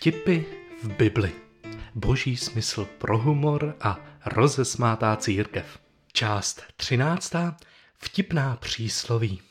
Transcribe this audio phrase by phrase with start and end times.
[0.00, 0.44] Vtipy
[0.82, 1.32] v Bibli.
[1.94, 5.78] Boží smysl pro humor a rozesmátá církev.
[6.12, 7.32] Část 13.
[7.96, 9.42] Vtipná přísloví.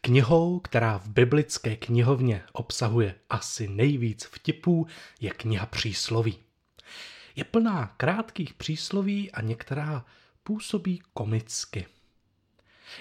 [0.00, 4.86] Knihou, která v biblické knihovně obsahuje asi nejvíc vtipů,
[5.20, 6.38] je kniha přísloví.
[7.36, 10.04] Je plná krátkých přísloví a některá
[10.42, 11.86] působí komicky.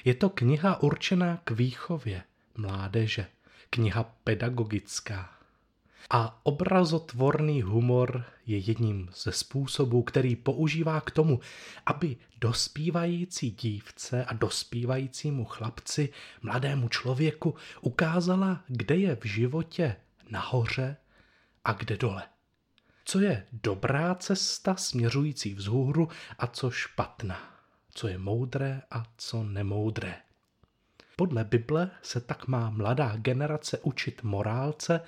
[0.06, 2.24] Je to kniha určená k výchově
[2.56, 3.28] mládeže,
[3.70, 5.41] kniha pedagogická.
[6.10, 11.40] A obrazotvorný humor je jedním ze způsobů, který používá k tomu,
[11.86, 16.10] aby dospívající dívce a dospívajícímu chlapci,
[16.42, 19.96] mladému člověku, ukázala, kde je v životě
[20.30, 20.98] nahoře
[21.66, 22.24] a kde dole.
[23.06, 26.10] Co je dobrá cesta směřující vzhůru
[26.40, 27.40] a co špatná.
[27.94, 30.16] Co je moudré a co nemoudré.
[31.16, 35.02] Podle Bible se tak má mladá generace učit morálce,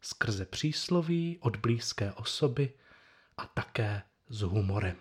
[0.00, 2.72] skrze přísloví od blízké osoby
[3.36, 4.96] a také s humorem.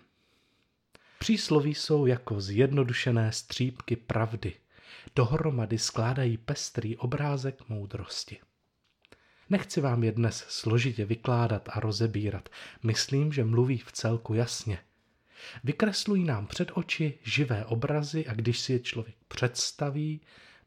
[1.19, 4.53] Přísloví jsou jako zjednodušené střípky pravdy.
[5.15, 8.39] Dohromady skládají pestrý obrázek moudrosti.
[9.49, 12.49] Nechci vám je dnes složitě vykládat a rozebírat.
[12.83, 14.79] Myslím, že mluví v celku jasně.
[15.63, 20.21] Vykreslují nám před oči živé obrazy a když si je člověk představí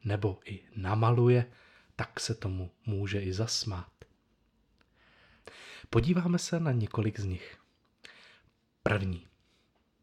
[0.05, 1.47] nebo i namaluje,
[1.97, 3.93] tak se tomu může i zasmát.
[5.93, 7.59] Podíváme se na několik z nich.
[8.83, 9.27] První.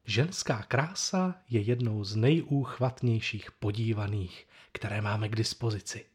[0.05, 6.05] Ženská krása je jednou z nejúchvatnějších podívaných, které máme k dispozici.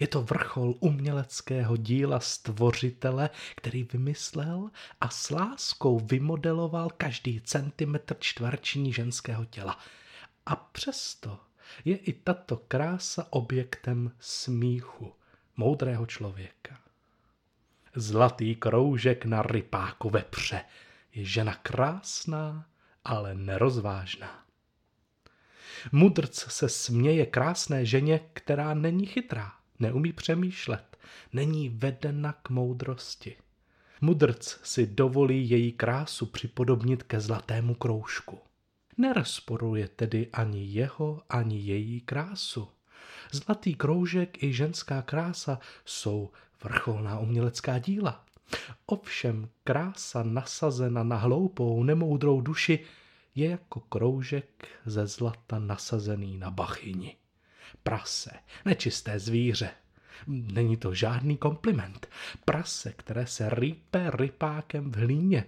[0.00, 8.92] Je to vrchol uměleckého díla stvořitele, který vymyslel a s láskou vymodeloval každý centimetr čtverční
[8.92, 9.78] ženského těla.
[10.46, 11.40] A přesto
[11.84, 15.12] je i tato krása objektem smíchu
[15.56, 16.81] moudrého člověka.
[17.94, 20.60] Zlatý kroužek na rypáku vepře
[21.14, 22.66] je žena krásná,
[23.04, 24.44] ale nerozvážná.
[25.92, 30.96] Mudrc se směje krásné ženě, která není chytrá, neumí přemýšlet,
[31.32, 33.36] není vedena k moudrosti.
[34.00, 38.40] Mudrc si dovolí její krásu připodobnit ke zlatému kroužku.
[38.98, 42.68] Nerozporuje tedy ani jeho, ani její krásu.
[43.30, 46.30] Zlatý kroužek i ženská krása jsou
[46.64, 48.24] vrcholná umělecká díla.
[48.86, 52.78] Ovšem krása nasazena na hloupou, nemoudrou duši
[53.34, 57.16] je jako kroužek ze zlata nasazený na bachyni.
[57.82, 58.30] Prase,
[58.64, 59.70] nečisté zvíře.
[60.26, 62.08] Není to žádný kompliment.
[62.44, 65.44] Prase, které se rýpe rypákem v hlíně.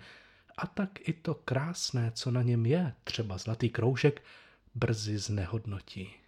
[0.59, 4.22] A tak i to krásné, co na něm je, třeba zlatý kroužek,
[4.75, 6.23] brzy znehodnotí.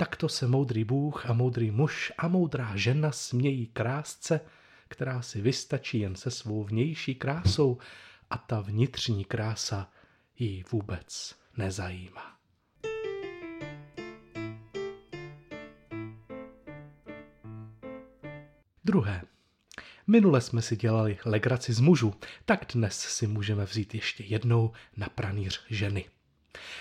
[0.00, 4.40] Takto se moudrý Bůh a moudrý muž a moudrá žena smějí krásce,
[4.88, 7.78] která si vystačí jen se svou vnější krásou
[8.30, 9.90] a ta vnitřní krása
[10.38, 12.38] jí vůbec nezajímá.
[18.84, 19.22] Druhé.
[20.06, 25.08] Minule jsme si dělali legraci z mužů, tak dnes si můžeme vzít ještě jednou na
[25.08, 26.04] pranýř ženy.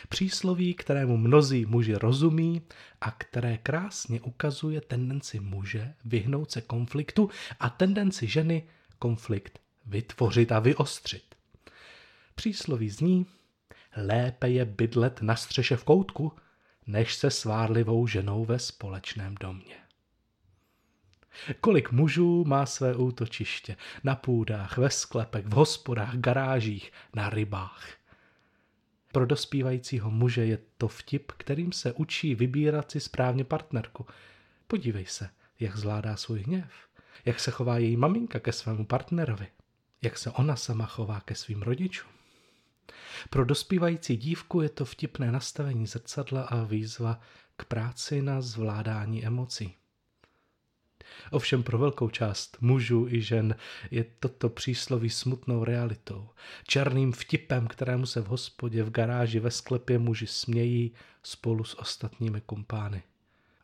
[0.10, 2.62] Přísloví, kterému mnozí muži rozumí
[3.02, 7.30] a které krásně ukazuje tendenci muže vyhnout se konfliktu
[7.60, 8.64] a tendenci ženy
[9.00, 11.36] konflikt vytvořit a vyostřit.
[12.36, 13.26] Přísloví zní,
[13.98, 16.34] lépe je bydlet na střeše v koutku,
[16.88, 19.76] než se svárlivou ženou ve společném domě.
[21.62, 27.97] Kolik mužů má své útočiště na půdách, ve sklepech, v hospodách, garážích, na rybách.
[29.12, 34.06] Pro dospívajícího muže je to vtip, kterým se učí vybírat si správně partnerku.
[34.68, 35.30] Podívej se,
[35.60, 36.88] jak zvládá svůj hněv,
[37.26, 39.48] jak se chová její maminka ke svému partnerovi,
[40.02, 42.12] jak se ona sama chová ke svým rodičům.
[43.30, 47.20] Pro dospívající dívku je to vtipné nastavení zrcadla a výzva
[47.58, 49.76] k práci na zvládání emocí.
[51.32, 53.56] Ovšem pro velkou část mužů i žen
[53.92, 56.30] je toto přísloví smutnou realitou.
[56.68, 60.92] Černým vtipem, kterému se v hospodě, v garáži, ve sklepě muži smějí
[61.24, 63.04] spolu s ostatními kumpány.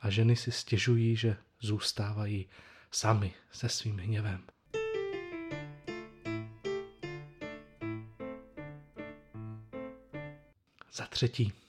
[0.01, 2.47] A ženy si stěžují, že zůstávají
[2.91, 4.43] sami se svým hněvem.
[10.93, 11.62] Za třetí.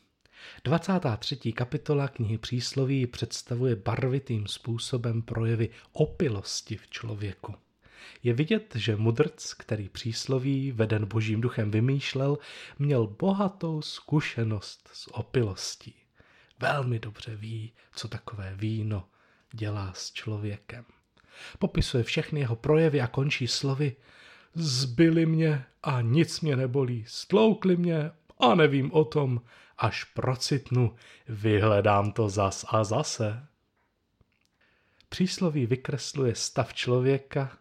[0.65, 1.53] 23.
[1.53, 7.55] kapitola knihy Přísloví představuje barvitým způsobem projevy opilosti v člověku.
[8.23, 12.39] Je vidět, že mudrc, který přísloví veden božím duchem vymýšlel,
[12.79, 15.95] měl bohatou zkušenost s opilostí.
[16.59, 19.09] Velmi dobře ví, co takové víno
[19.53, 20.85] dělá s člověkem.
[21.59, 23.97] Popisuje všechny jeho projevy a končí slovy
[24.55, 29.41] Zbyli mě a nic mě nebolí, stloukli mě a nevím o tom,
[29.79, 30.95] až procitnu,
[31.29, 33.47] vyhledám to zas a zase.
[35.09, 37.59] Přísloví vykresluje stav člověka,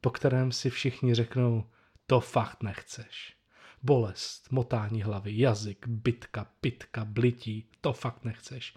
[0.00, 1.64] po kterém si všichni řeknou,
[2.06, 3.36] to fakt nechceš.
[3.82, 8.74] Bolest, motání hlavy, jazyk, bitka, pitka, blití, to fakt nechceš.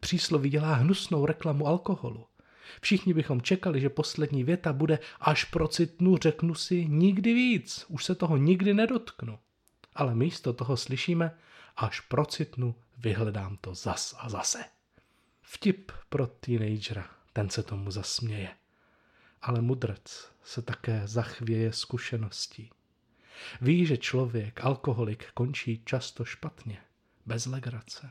[0.00, 2.26] Přísloví dělá hnusnou reklamu alkoholu.
[2.80, 8.14] Všichni bychom čekali, že poslední věta bude až procitnu, řeknu si nikdy víc, už se
[8.14, 9.38] toho nikdy nedotknu.
[9.94, 11.34] Ale místo toho slyšíme,
[11.78, 14.64] až procitnu, vyhledám to zas a zase.
[15.42, 18.56] Vtip pro teenagera, ten se tomu zasměje.
[19.42, 22.70] Ale mudrc se také zachvěje zkušeností.
[23.60, 26.82] Ví, že člověk, alkoholik, končí často špatně,
[27.26, 28.10] bez legrace.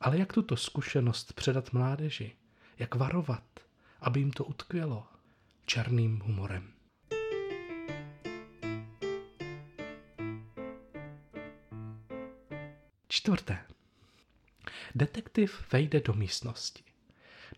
[0.00, 2.36] Ale jak tuto zkušenost předat mládeži?
[2.78, 3.60] Jak varovat,
[4.00, 5.06] aby jim to utkvělo?
[5.66, 6.75] Černým humorem.
[13.08, 13.58] Čtvrté.
[14.94, 16.82] Detektiv vejde do místnosti.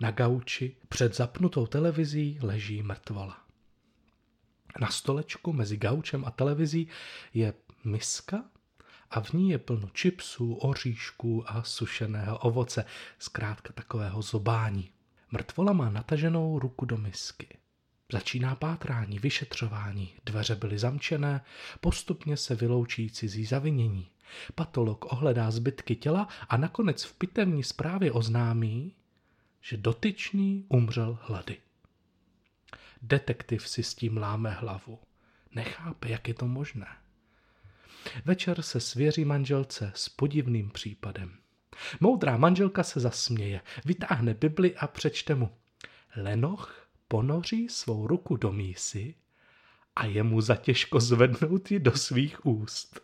[0.01, 3.45] Na gauči před zapnutou televizí leží mrtvola.
[4.81, 6.89] Na stolečku mezi gaučem a televizí
[7.35, 7.55] je
[7.85, 8.45] miska
[9.11, 12.85] a v ní je plno čipsů, oříšků a sušeného ovoce,
[13.19, 14.91] zkrátka takového zobání.
[15.31, 17.58] Mrtvola má nataženou ruku do misky.
[18.13, 21.45] Začíná pátrání, vyšetřování, dveře byly zamčené,
[21.81, 24.09] postupně se vyloučí cizí zavinění.
[24.55, 28.93] Patolog ohledá zbytky těla a nakonec v pitevní zprávě oznámí,
[29.61, 31.57] že dotyčný umřel hlady.
[33.03, 34.99] Detektiv si s tím láme hlavu.
[35.55, 36.87] Nechápe, jak je to možné.
[38.25, 41.39] Večer se svěří manželce s podivným případem.
[42.01, 45.51] Moudrá manželka se zasměje, vytáhne Bibli a přečte mu.
[46.17, 49.15] Lenoch ponoří svou ruku do mísy
[49.97, 53.01] a je mu zatěžko zvednout ji do svých úst.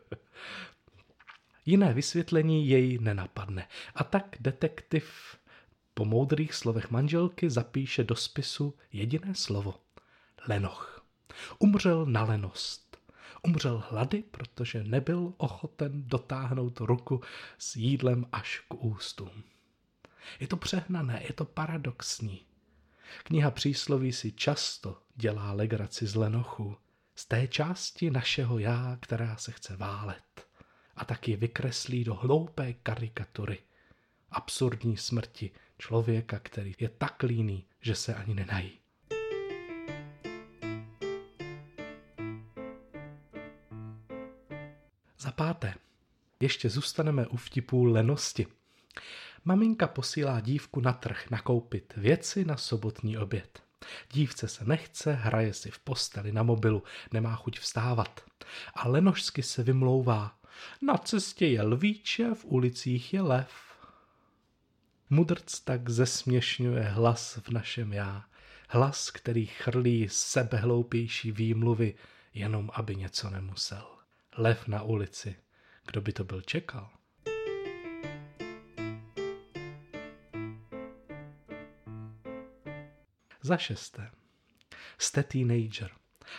[1.66, 3.68] Jiné vysvětlení jej nenapadne.
[3.94, 5.36] A tak detektiv
[5.94, 9.74] po moudrých slovech manželky zapíše do spisu jediné slovo.
[10.48, 11.06] Lenoch.
[11.58, 12.98] Umřel na lenost.
[13.42, 17.20] Umřel hlady, protože nebyl ochoten dotáhnout ruku
[17.58, 19.42] s jídlem až k ústům.
[20.40, 22.46] Je to přehnané, je to paradoxní.
[23.24, 26.76] Kniha přísloví si často dělá legraci z lenochu,
[27.14, 30.46] z té části našeho já, která se chce válet.
[30.96, 33.58] A tak je vykreslí do hloupé karikatury,
[34.30, 38.78] absurdní smrti, člověka, který je tak líný, že se ani nenají.
[45.18, 45.74] Za páté,
[46.40, 48.46] ještě zůstaneme u vtipů lenosti.
[49.48, 53.62] Maminka posílá dívku na trh nakoupit věci na sobotní oběd.
[54.12, 56.82] Dívce se nechce, hraje si v posteli na mobilu,
[57.12, 58.20] nemá chuť vstávat.
[58.74, 60.38] A lenožsky se vymlouvá.
[60.82, 63.50] Na cestě je lvíče, v ulicích je lev.
[65.10, 68.24] Mudrc tak zesměšňuje hlas v našem já.
[68.68, 71.94] Hlas, který chrlí sebehloupější výmluvy,
[72.34, 73.86] jenom aby něco nemusel.
[74.36, 75.36] Lev na ulici.
[75.86, 76.90] Kdo by to byl čekal?
[83.46, 84.10] Za šesté.
[84.98, 85.90] Jste teenager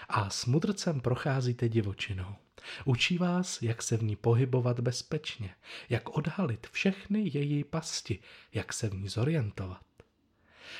[0.09, 2.35] a s mudrcem procházíte divočinou.
[2.85, 5.55] Učí vás, jak se v ní pohybovat bezpečně,
[5.89, 8.19] jak odhalit všechny její pasti,
[8.53, 9.85] jak se v ní zorientovat.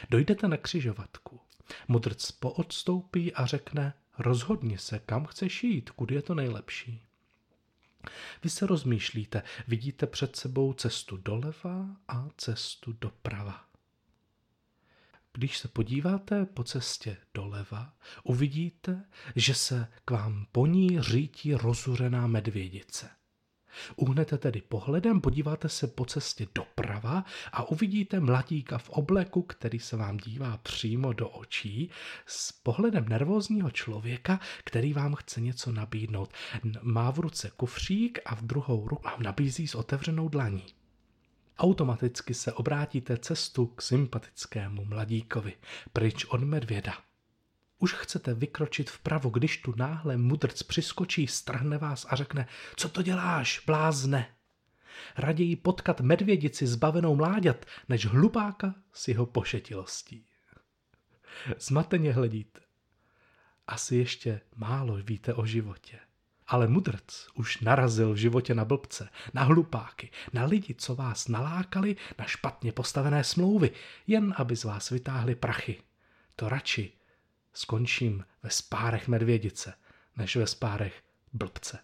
[0.10, 1.40] Dojdete na křižovatku.
[1.88, 7.04] Mudrc poodstoupí a řekne, rozhodni se, kam chceš jít, kudy je to nejlepší.
[8.44, 13.67] Vy se rozmýšlíte, vidíte před sebou cestu doleva a cestu doprava.
[15.38, 19.04] Když se podíváte po cestě doleva, uvidíte,
[19.36, 23.10] že se k vám po ní řítí rozuřená medvědice.
[23.96, 29.98] Uhnete tedy pohledem, podíváte se po cestě doprava a uvidíte mladíka v obleku, který se
[29.98, 31.90] vám dívá přímo do očí
[32.26, 36.34] s pohledem nervózního člověka, který vám chce něco nabídnout.
[36.82, 40.64] Má v ruce kufřík a v druhou ruku vám nabízí s otevřenou dlaní
[41.58, 45.54] automaticky se obrátíte cestu k sympatickému mladíkovi,
[45.94, 46.94] pryč od medvěda.
[47.80, 53.02] Už chcete vykročit vpravo, když tu náhle mudrc přiskočí, strhne vás a řekne, co to
[53.02, 54.36] děláš, blázne.
[55.18, 60.26] Raději potkat medvědici zbavenou mláďat, než hlupáka s jeho pošetilostí.
[61.60, 62.60] Zmateně hledíte.
[63.68, 66.00] Asi ještě málo víte o životě.
[66.48, 71.96] Ale mudrc už narazil v životě na blbce, na hlupáky, na lidi, co vás nalákali
[72.20, 73.72] na špatně postavené smlouvy,
[74.08, 75.82] jen aby z vás vytáhli prachy.
[76.36, 76.92] To radši
[77.54, 79.74] skončím ve spárech medvědice,
[80.18, 81.80] než ve spárech blbce.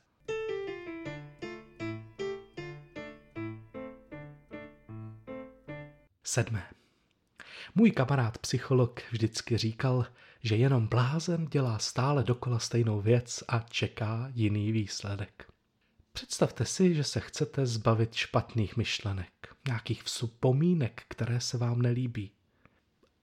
[6.23, 6.69] Sedmé.
[7.75, 10.05] Můj kamarád psycholog vždycky říkal,
[10.43, 15.53] že jenom blázen dělá stále dokola stejnou věc a čeká jiný výsledek.
[16.13, 22.31] Představte si, že se chcete zbavit špatných myšlenek, nějakých vzpomínek, které se vám nelíbí.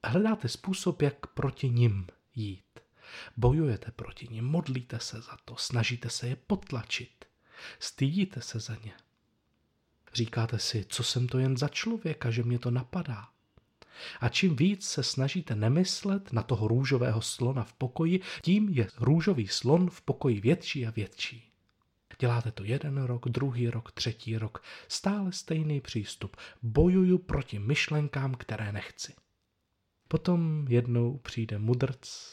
[0.04, 2.80] Hledáte způsob, jak proti nim jít.
[3.36, 7.24] Bojujete proti nim, modlíte se za to, snažíte se je potlačit.
[7.78, 8.92] Stydíte se za ně.
[10.14, 13.28] Říkáte si, co jsem to jen za člověka, že mě to napadá.
[14.21, 19.49] A čím víc se snažíte nemyslet na toho růžového slona v pokoji, tím je růžový
[19.49, 21.50] slon v pokoji větší a větší.
[22.19, 26.37] Děláte to jeden rok, druhý rok, třetí rok, stále stejný přístup.
[26.62, 29.14] Bojuju proti myšlenkám, které nechci.
[30.09, 32.33] Potom jednou přijde mudrc,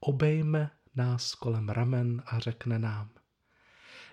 [0.00, 3.10] obejme nás kolem ramen a řekne nám,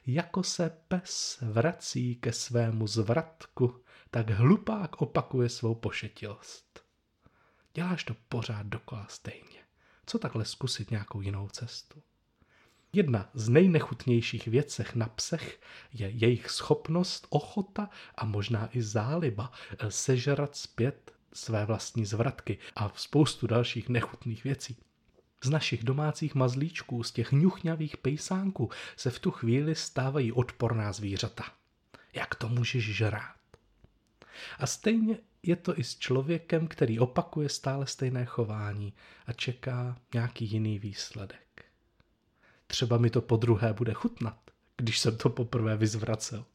[0.05, 6.78] jako se pes vrací ke svému zvratku, tak hlupák opakuje svou pošetilost.
[7.73, 9.59] Děláš to pořád dokola stejně.
[10.05, 12.01] Co takhle zkusit nějakou jinou cestu?
[12.93, 15.61] Jedna z nejnechutnějších věcech na psech
[15.93, 19.51] je jejich schopnost, ochota a možná i záliba
[19.89, 24.77] sežrat zpět své vlastní zvratky a spoustu dalších nechutných věcí.
[25.43, 31.43] Z našich domácích mazlíčků, z těch ňuchňavých pejsánků se v tu chvíli stávají odporná zvířata.
[32.13, 33.35] Jak to můžeš žrát?
[34.59, 38.93] A stejně je to i s člověkem, který opakuje stále stejné chování
[39.25, 41.65] a čeká nějaký jiný výsledek.
[42.67, 46.45] Třeba mi to po druhé bude chutnat, když jsem to poprvé vyzvracel.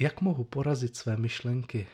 [0.00, 1.86] Jak mohu porazit své myšlenky,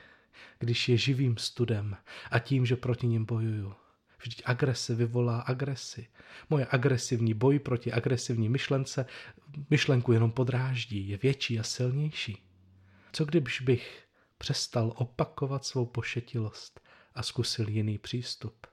[0.58, 1.96] když je živým studem
[2.30, 3.74] a tím, že proti ním bojuju?
[4.22, 6.06] Vždyť agrese vyvolá agresi.
[6.50, 9.06] Moje agresivní boj proti agresivní myšlence
[9.70, 12.42] myšlenku jenom podráždí, je větší a silnější.
[13.12, 14.07] Co když bych
[14.38, 16.80] přestal opakovat svou pošetilost
[17.14, 18.66] a zkusil jiný přístup?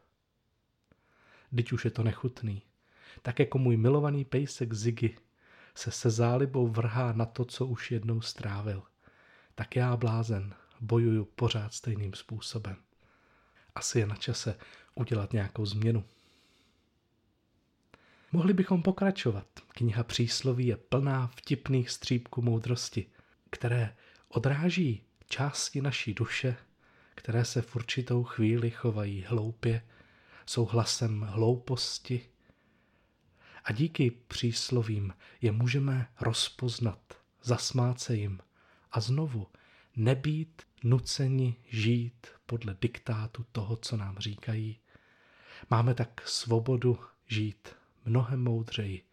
[1.56, 2.62] Teď už je to nechutný.
[3.22, 5.18] Tak jako můj milovaný pejsek Ziggy
[5.76, 8.84] se se zálibou vrhá na to, co už jednou strávil.
[9.56, 12.76] Tak já, blázen, bojuju pořád stejným způsobem.
[13.76, 14.58] Asi je na čase
[14.96, 16.04] udělat nějakou změnu.
[18.32, 19.48] Mohli bychom pokračovat.
[19.68, 23.06] Kniha přísloví je plná vtipných střípků moudrosti,
[23.50, 23.96] které
[24.28, 26.58] odráží části naší duše,
[27.16, 29.82] které se v určitou chvíli chovají hloupě,
[30.46, 32.30] jsou hlasem hlouposti
[33.64, 37.00] a díky příslovím je můžeme rozpoznat,
[37.42, 38.40] zasmát se jim
[38.92, 39.48] a znovu
[39.96, 44.80] nebýt nuceni žít podle diktátu toho, co nám říkají.
[45.70, 47.70] Máme tak svobodu žít
[48.06, 49.04] mnohem moudřeji